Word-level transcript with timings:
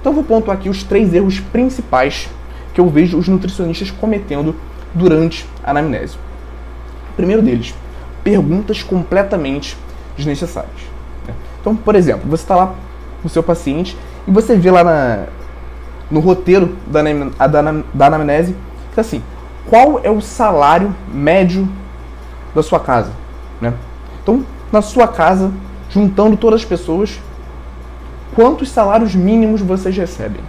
Então 0.00 0.12
vou 0.12 0.24
pontuar 0.24 0.56
aqui 0.56 0.68
os 0.68 0.82
três 0.82 1.14
erros 1.14 1.38
principais 1.38 2.28
que 2.74 2.80
eu 2.80 2.88
vejo 2.88 3.16
os 3.16 3.28
nutricionistas 3.28 3.90
cometendo 3.90 4.54
durante 4.92 5.46
a 5.62 5.70
anamnese. 5.70 6.16
Primeiro 7.16 7.40
deles, 7.40 7.74
perguntas 8.24 8.82
completamente 8.82 9.76
desnecessárias. 10.16 10.72
né? 11.26 11.34
Então, 11.60 11.76
por 11.76 11.94
exemplo, 11.94 12.28
você 12.28 12.42
está 12.42 12.56
lá 12.56 12.74
com 13.20 13.28
o 13.28 13.30
seu 13.30 13.42
paciente 13.42 13.96
e 14.26 14.30
você 14.30 14.56
vê 14.56 14.70
lá 14.70 14.82
na, 14.82 15.26
no 16.10 16.20
roteiro 16.20 16.76
da, 16.86 17.02
da, 17.46 17.62
da 17.94 18.06
anamnese 18.06 18.52
que 18.90 18.96
tá 18.96 19.00
assim, 19.00 19.22
qual 19.68 20.00
é 20.02 20.10
o 20.10 20.20
salário 20.20 20.94
médio 21.12 21.68
da 22.54 22.62
sua 22.62 22.80
casa? 22.80 23.12
Né? 23.60 23.72
Então, 24.22 24.44
na 24.70 24.82
sua 24.82 25.08
casa, 25.08 25.52
juntando 25.90 26.36
todas 26.36 26.60
as 26.60 26.66
pessoas, 26.66 27.20
quantos 28.34 28.70
salários 28.70 29.14
mínimos 29.14 29.60
vocês 29.60 29.96
recebem? 29.96 30.40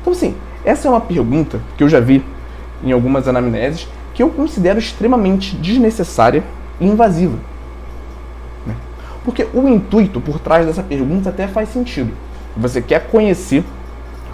Então, 0.00 0.12
assim, 0.12 0.34
essa 0.64 0.86
é 0.86 0.90
uma 0.90 1.00
pergunta 1.00 1.60
que 1.76 1.82
eu 1.82 1.88
já 1.88 2.00
vi 2.00 2.24
em 2.84 2.92
algumas 2.92 3.26
anamneses 3.26 3.88
que 4.14 4.22
eu 4.22 4.28
considero 4.28 4.78
extremamente 4.78 5.56
desnecessária 5.56 6.44
e 6.80 6.86
invasiva. 6.86 7.36
né? 8.66 8.74
Porque 9.24 9.46
o 9.54 9.68
intuito 9.68 10.20
por 10.20 10.38
trás 10.38 10.66
dessa 10.66 10.82
pergunta 10.82 11.30
até 11.30 11.46
faz 11.46 11.70
sentido. 11.70 12.12
Você 12.56 12.82
quer 12.82 13.08
conhecer, 13.08 13.64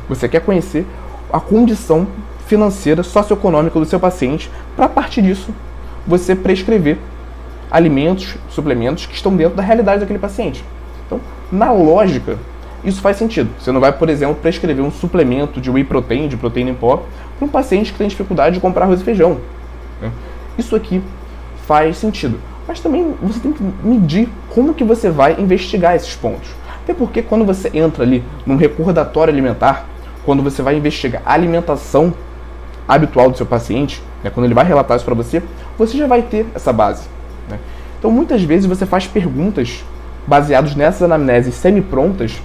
você 0.08 0.28
quer 0.28 0.40
conhecer 0.40 0.86
a 1.32 1.38
condição 1.38 2.06
financeira, 2.48 3.02
socioeconômica 3.02 3.78
do 3.78 3.84
seu 3.84 4.00
paciente, 4.00 4.50
para 4.74 4.86
a 4.86 4.88
partir 4.88 5.22
disso 5.22 5.54
você 6.06 6.34
prescrever 6.34 6.98
alimentos, 7.70 8.36
suplementos 8.48 9.04
que 9.04 9.14
estão 9.14 9.36
dentro 9.36 9.54
da 9.54 9.62
realidade 9.62 10.00
daquele 10.00 10.18
paciente. 10.18 10.64
Então, 11.06 11.20
na 11.52 11.70
lógica, 11.70 12.38
isso 12.82 13.02
faz 13.02 13.18
sentido. 13.18 13.50
Você 13.60 13.70
não 13.70 13.80
vai, 13.80 13.92
por 13.92 14.08
exemplo, 14.08 14.36
prescrever 14.36 14.82
um 14.82 14.90
suplemento 14.90 15.60
de 15.60 15.70
whey 15.70 15.84
protein, 15.84 16.26
de 16.26 16.36
proteína 16.36 16.70
em 16.70 16.74
pó, 16.74 17.04
para 17.38 17.46
um 17.46 17.50
paciente 17.50 17.92
que 17.92 17.98
tem 17.98 18.08
dificuldade 18.08 18.54
de 18.54 18.60
comprar 18.60 18.86
arroz 18.86 19.02
e 19.02 19.04
feijão. 19.04 19.38
né? 20.00 20.10
Isso 20.56 20.74
aqui 20.74 21.02
faz 21.66 21.98
sentido. 21.98 22.40
Mas 22.66 22.80
também 22.80 23.14
você 23.22 23.40
tem 23.40 23.52
que 23.52 23.62
medir 23.84 24.28
como 24.48 24.72
que 24.72 24.84
você 24.84 25.10
vai 25.10 25.38
investigar 25.38 25.94
esses 25.94 26.16
pontos. 26.16 26.48
Até 26.82 26.94
porque 26.94 27.20
quando 27.20 27.44
você 27.44 27.70
entra 27.74 28.04
ali 28.04 28.24
num 28.46 28.56
recordatório 28.56 29.32
alimentar, 29.32 29.86
quando 30.24 30.42
você 30.42 30.62
vai 30.62 30.76
investigar 30.76 31.22
a 31.24 31.32
alimentação 31.34 32.14
habitual 32.88 33.30
do 33.30 33.36
seu 33.36 33.44
paciente, 33.46 34.02
né, 34.24 34.30
quando 34.30 34.46
ele 34.46 34.54
vai 34.54 34.64
relatar 34.64 34.96
isso 34.96 35.04
para 35.04 35.14
você, 35.14 35.42
você 35.76 35.96
já 35.98 36.06
vai 36.06 36.22
ter 36.22 36.46
essa 36.54 36.72
base. 36.72 37.06
né? 37.48 37.58
Então, 37.98 38.10
muitas 38.10 38.42
vezes 38.42 38.66
você 38.66 38.86
faz 38.86 39.06
perguntas 39.06 39.84
baseadas 40.26 40.74
nessas 40.74 41.02
anamneses 41.02 41.54
semi-prontas 41.54 42.40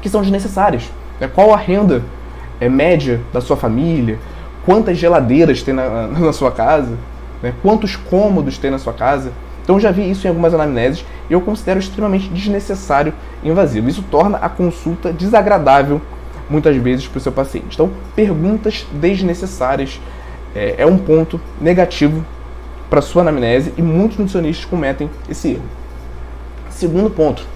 que 0.00 0.08
são 0.08 0.20
desnecessárias. 0.20 0.90
né? 1.20 1.30
Qual 1.32 1.54
a 1.54 1.56
renda 1.56 2.02
é, 2.60 2.68
média 2.68 3.20
da 3.32 3.40
sua 3.40 3.56
família? 3.56 4.18
Quantas 4.66 4.98
geladeiras 4.98 5.62
tem 5.62 5.72
na, 5.74 6.06
na 6.08 6.32
sua 6.32 6.50
casa? 6.50 6.96
né? 7.42 7.52
Quantos 7.60 7.96
cômodos 7.96 8.56
tem 8.56 8.70
na 8.70 8.78
sua 8.78 8.92
casa? 8.92 9.32
Então, 9.62 9.78
já 9.78 9.90
vi 9.90 10.10
isso 10.10 10.26
em 10.26 10.30
algumas 10.30 10.54
anamneses 10.54 11.04
e 11.28 11.32
eu 11.32 11.40
considero 11.40 11.78
extremamente 11.78 12.28
desnecessário 12.28 13.12
e 13.42 13.48
invasivo. 13.48 13.88
Isso 13.88 14.04
torna 14.10 14.38
a 14.38 14.48
consulta 14.48 15.12
desagradável 15.12 16.00
muitas 16.48 16.76
vezes 16.76 17.06
para 17.06 17.18
o 17.18 17.20
seu 17.20 17.32
paciente. 17.32 17.74
Então, 17.74 17.90
perguntas 18.14 18.86
desnecessárias 18.92 20.00
é, 20.54 20.76
é 20.78 20.86
um 20.86 20.98
ponto 20.98 21.40
negativo 21.60 22.24
para 22.90 23.00
sua 23.00 23.22
anamnese 23.22 23.72
e 23.76 23.82
muitos 23.82 24.18
nutricionistas 24.18 24.64
cometem 24.66 25.08
esse 25.28 25.52
erro. 25.52 25.62
Segundo 26.68 27.08
ponto, 27.08 27.46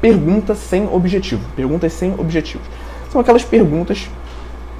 pergunta 0.00 0.54
sem 0.54 0.86
objetivo. 0.86 1.42
Perguntas 1.56 1.92
sem 1.92 2.12
objetivos. 2.18 2.66
São 3.10 3.20
aquelas 3.20 3.44
perguntas 3.44 4.08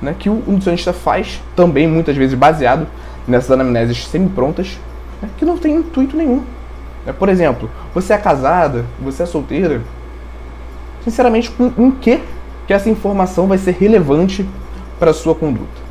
né, 0.02 0.14
que 0.18 0.28
o 0.28 0.34
nutricionista 0.34 0.92
faz, 0.92 1.40
também 1.54 1.86
muitas 1.86 2.16
vezes 2.16 2.34
baseado 2.34 2.86
nessas 3.26 3.50
anamneses 3.52 4.06
semi-prontas, 4.06 4.78
né, 5.22 5.28
que 5.38 5.44
não 5.44 5.56
tem 5.56 5.76
intuito 5.76 6.16
nenhum. 6.16 6.42
né? 7.06 7.12
Por 7.12 7.28
exemplo, 7.28 7.70
você 7.94 8.12
é 8.12 8.18
casada, 8.18 8.84
você 9.00 9.22
é 9.22 9.26
solteira, 9.26 9.80
sinceramente, 11.04 11.50
com 11.50 11.72
em 11.78 11.90
que 11.90 12.20
que 12.66 12.72
essa 12.72 12.88
informação 12.88 13.46
vai 13.46 13.58
ser 13.58 13.72
relevante 13.72 14.46
para 14.98 15.10
a 15.10 15.14
sua 15.14 15.34
conduta? 15.34 15.82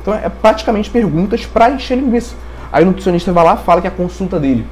Então 0.00 0.14
é 0.14 0.28
praticamente 0.28 0.90
perguntas 0.90 1.46
para 1.46 1.70
encher 1.70 1.96
linguiça. 1.96 2.34
Aí 2.72 2.82
o 2.82 2.86
nutricionista 2.86 3.32
vai 3.32 3.44
lá 3.44 3.56
fala 3.56 3.80
que 3.80 3.86
a 3.86 3.90
consulta 3.90 4.38
dele 4.40 4.66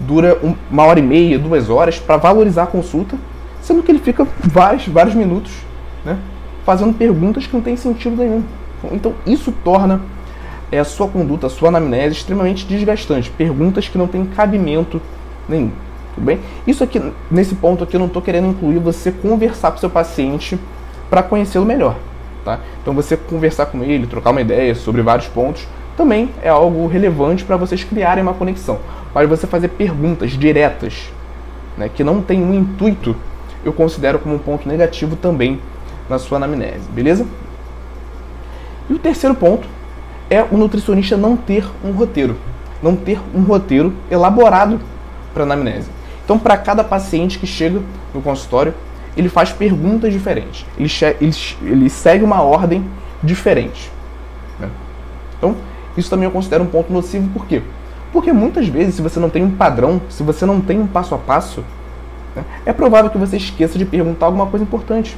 dura 0.00 0.38
um- 0.42 0.54
uma 0.70 0.84
hora 0.84 0.98
e 0.98 1.02
meia, 1.02 1.38
duas 1.38 1.68
horas 1.68 1.98
para 1.98 2.16
valorizar 2.16 2.62
a 2.62 2.66
consulta, 2.66 3.16
sendo 3.60 3.82
que 3.82 3.92
ele 3.92 3.98
fica 3.98 4.26
vários, 4.40 4.86
vários 4.88 5.14
minutos 5.14 5.52
né, 6.04 6.16
fazendo 6.64 6.94
perguntas 6.94 7.46
que 7.46 7.52
não 7.52 7.60
tem 7.60 7.76
sentido 7.76 8.16
nenhum. 8.16 8.42
Então 8.90 9.12
isso 9.26 9.52
torna 9.62 10.00
é, 10.72 10.78
a 10.78 10.84
sua 10.84 11.08
conduta, 11.08 11.48
a 11.48 11.50
sua 11.50 11.68
anamnese 11.68 12.14
extremamente 12.14 12.64
desgastante. 12.64 13.28
Perguntas 13.30 13.88
que 13.88 13.98
não 13.98 14.06
têm 14.06 14.24
cabimento 14.24 15.02
nenhum. 15.48 15.72
Tudo 16.14 16.24
bem? 16.24 16.40
Isso 16.66 16.82
aqui, 16.82 17.00
nesse 17.30 17.54
ponto 17.54 17.84
aqui, 17.84 17.96
eu 17.96 18.00
não 18.00 18.06
estou 18.06 18.20
querendo 18.20 18.48
incluir 18.48 18.78
você 18.78 19.10
conversar 19.12 19.70
com 19.70 19.78
seu 19.78 19.90
paciente 19.90 20.58
para 21.08 21.22
conhecê-lo 21.22 21.64
melhor. 21.64 21.96
Tá? 22.44 22.60
Então 22.80 22.94
você 22.94 23.16
conversar 23.16 23.66
com 23.66 23.82
ele, 23.82 24.06
trocar 24.06 24.30
uma 24.30 24.40
ideia 24.40 24.74
sobre 24.74 25.02
vários 25.02 25.28
pontos, 25.28 25.66
também 25.96 26.30
é 26.42 26.48
algo 26.48 26.86
relevante 26.86 27.44
para 27.44 27.56
vocês 27.56 27.84
criarem 27.84 28.22
uma 28.22 28.32
conexão. 28.32 28.78
Mas 29.14 29.28
você 29.28 29.46
fazer 29.46 29.68
perguntas 29.68 30.30
diretas, 30.30 31.10
né, 31.76 31.90
que 31.92 32.02
não 32.02 32.22
tem 32.22 32.42
um 32.42 32.54
intuito, 32.54 33.14
eu 33.64 33.72
considero 33.72 34.18
como 34.18 34.34
um 34.34 34.38
ponto 34.38 34.66
negativo 34.66 35.16
também 35.16 35.60
na 36.08 36.18
sua 36.18 36.38
anamnese, 36.38 36.88
beleza? 36.90 37.26
E 38.88 38.94
o 38.94 38.98
terceiro 38.98 39.34
ponto 39.34 39.68
é 40.30 40.42
o 40.42 40.56
nutricionista 40.56 41.16
não 41.16 41.36
ter 41.36 41.66
um 41.84 41.92
roteiro, 41.92 42.36
não 42.82 42.96
ter 42.96 43.20
um 43.34 43.42
roteiro 43.42 43.92
elaborado 44.10 44.80
para 45.34 45.42
anamnese. 45.42 45.90
Então, 46.30 46.38
para 46.38 46.56
cada 46.56 46.84
paciente 46.84 47.40
que 47.40 47.46
chega 47.46 47.82
no 48.14 48.22
consultório, 48.22 48.72
ele 49.16 49.28
faz 49.28 49.50
perguntas 49.50 50.12
diferentes, 50.12 50.64
ele, 50.78 50.88
ele, 51.20 51.34
ele 51.60 51.90
segue 51.90 52.22
uma 52.22 52.40
ordem 52.40 52.88
diferente. 53.20 53.90
né? 54.60 54.68
Então, 55.36 55.56
isso 55.96 56.08
também 56.08 56.26
eu 56.26 56.30
considero 56.30 56.62
um 56.62 56.68
ponto 56.68 56.92
nocivo, 56.92 57.28
por 57.30 57.46
quê? 57.46 57.60
Porque 58.12 58.32
muitas 58.32 58.68
vezes, 58.68 58.94
se 58.94 59.02
você 59.02 59.18
não 59.18 59.28
tem 59.28 59.42
um 59.42 59.50
padrão, 59.50 60.00
se 60.08 60.22
você 60.22 60.46
não 60.46 60.60
tem 60.60 60.78
um 60.78 60.86
passo 60.86 61.16
a 61.16 61.18
passo, 61.18 61.64
né, 62.36 62.44
é 62.64 62.72
provável 62.72 63.10
que 63.10 63.18
você 63.18 63.36
esqueça 63.36 63.76
de 63.76 63.84
perguntar 63.84 64.26
alguma 64.26 64.46
coisa 64.46 64.62
importante. 64.62 65.16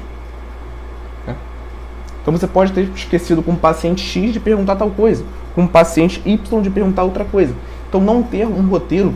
né? 1.26 1.36
Então 2.22 2.32
você 2.32 2.46
pode 2.46 2.72
ter 2.72 2.88
esquecido 2.96 3.42
com 3.42 3.52
o 3.52 3.56
paciente 3.58 4.02
X 4.02 4.32
de 4.32 4.40
perguntar 4.40 4.76
tal 4.76 4.88
coisa, 4.88 5.22
com 5.54 5.64
o 5.64 5.68
paciente 5.68 6.22
Y 6.24 6.62
de 6.62 6.70
perguntar 6.70 7.02
outra 7.02 7.26
coisa. 7.26 7.54
Então 7.86 8.00
não 8.00 8.22
ter 8.22 8.46
um 8.46 8.66
roteiro 8.66 9.12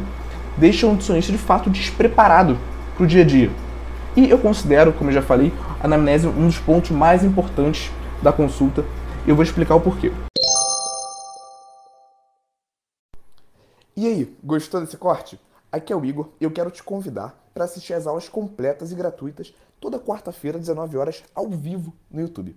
deixa 0.56 0.87
o 0.87 0.91
nutricionista 0.91 1.33
de 1.33 1.39
fato 1.39 1.71
despreparado 1.71 2.59
para 2.94 3.05
o 3.05 3.06
dia 3.06 3.22
a 3.22 3.27
dia. 3.27 3.50
E 4.17 4.31
eu 4.31 4.39
considero, 4.39 4.93
como 4.93 5.11
eu 5.11 5.15
já 5.15 5.22
falei, 5.22 5.53
a 5.81 5.84
anamnese 5.84 6.27
um 6.27 6.47
dos 6.47 6.59
pontos 6.59 6.91
mais 6.91 7.22
importantes 7.22 7.91
da 8.22 8.33
consulta. 8.33 8.84
Eu 9.27 9.34
vou 9.34 9.43
explicar 9.43 9.75
o 9.75 9.81
porquê. 9.81 10.11
E 13.95 14.06
aí, 14.06 14.37
gostou 14.43 14.81
desse 14.81 14.97
corte? 14.97 15.39
Aqui 15.71 15.93
é 15.93 15.97
o 15.97 16.05
Igor 16.05 16.28
e 16.41 16.45
eu 16.45 16.50
quero 16.50 16.71
te 16.71 16.83
convidar 16.83 17.34
para 17.53 17.65
assistir 17.65 17.95
às 17.95 18.06
aulas 18.06 18.28
completas 18.28 18.93
e 18.93 18.95
gratuitas 18.95 19.55
toda 19.81 19.99
quarta-feira, 19.99 20.59
19 20.59 20.97
horas, 20.97 21.22
ao 21.34 21.49
vivo 21.49 21.93
no 22.11 22.21
YouTube. 22.21 22.56